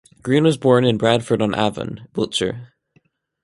Green 0.23 0.45
was 0.45 0.57
born 0.57 0.83
in 0.83 0.97
Bradford 0.97 1.43
on 1.43 1.53
Avon, 1.53 2.07
Wiltshire. 2.15 2.73